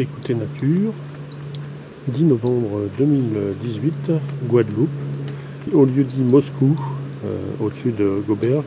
[0.00, 0.94] Écoutez Nature,
[2.08, 4.12] 10 novembre 2018,
[4.48, 4.88] Guadeloupe,
[5.74, 6.74] au lieu dit Moscou,
[7.22, 8.62] euh, au-dessus de Gobert.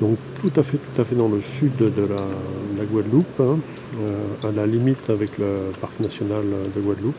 [0.00, 2.08] Donc tout à fait, tout à fait dans le sud de
[2.76, 3.58] la, Guadeloupe, hein,
[4.00, 6.42] euh, à la limite avec le parc national
[6.74, 7.14] de Guadeloupe.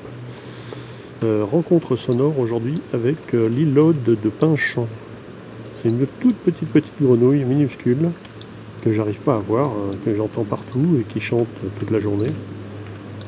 [1.24, 4.90] Euh, rencontre sonore aujourd'hui avec l'îlode de Pinchamp.
[5.82, 8.10] C'est une toute petite petite grenouille minuscule
[8.82, 11.48] que j'arrive pas à voir, hein, que j'entends partout et qui chante
[11.80, 12.32] toute la journée.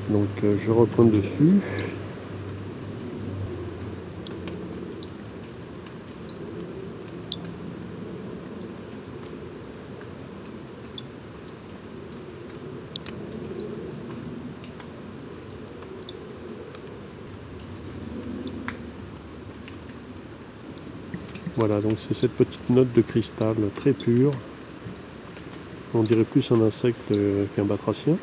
[0.09, 1.61] Donc euh, je reprends dessus.
[21.55, 24.31] Voilà, donc c'est cette petite note de cristal très pure
[25.93, 27.13] on dirait plus un insecte
[27.53, 28.19] qu'un batracien.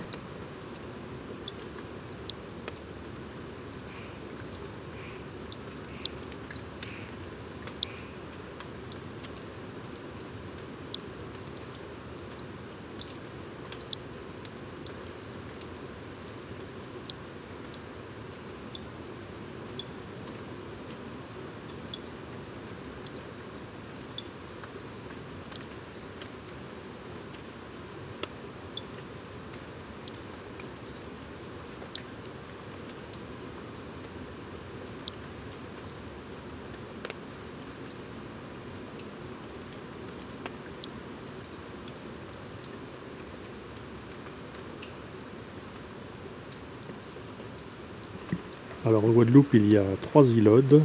[48.86, 50.80] Alors en Guadeloupe, il y a trois îlodes,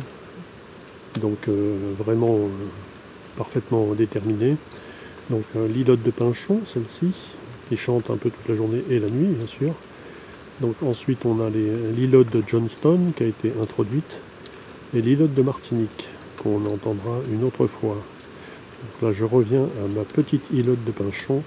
[1.21, 2.47] donc euh, vraiment euh,
[3.37, 4.55] parfaitement déterminées.
[5.29, 7.13] Donc euh, l'îlode de Pinchon, celle-ci,
[7.69, 9.75] qui chante un peu toute la journée et la nuit, bien sûr.
[10.61, 14.17] Donc ensuite, on a l'îlode de Johnston qui a été introduite
[14.95, 16.07] et l'îlode de Martinique
[16.41, 17.97] qu'on entendra une autre fois.
[18.81, 21.43] Donc là, je reviens à ma petite îlode de Pinchon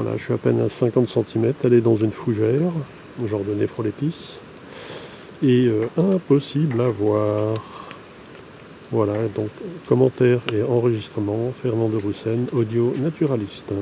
[0.00, 2.70] Voilà, je suis à peine à 50 cm, elle est dans une fougère,
[3.26, 4.38] genre de néphrolétis.
[5.42, 7.56] Et euh, impossible à voir.
[8.92, 9.48] Voilà, donc
[9.88, 13.72] commentaire et enregistrement, Fernand de Roussen, audio naturaliste.